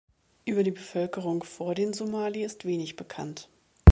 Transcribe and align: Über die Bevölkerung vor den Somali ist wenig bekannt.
Über 0.45 0.63
die 0.63 0.71
Bevölkerung 0.71 1.43
vor 1.43 1.75
den 1.75 1.93
Somali 1.93 2.43
ist 2.43 2.65
wenig 2.65 2.95
bekannt. 2.95 3.49